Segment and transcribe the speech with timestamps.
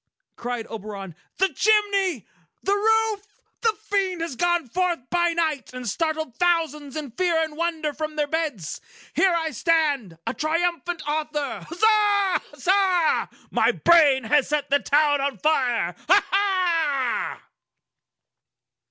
[0.35, 1.13] cried Oberon.
[1.37, 2.25] "The chimney!
[2.63, 3.27] The roof!
[3.61, 8.15] The Fiend has gone forth by night, and startled thousands in fear and wonder from
[8.15, 8.81] their beds!
[9.13, 11.67] Here I stand,—a triumphant author!
[11.69, 12.41] Huzza!
[12.51, 13.29] Huzza!
[13.51, 15.95] My brain has set the town on fire!
[16.09, 17.43] Huzza!"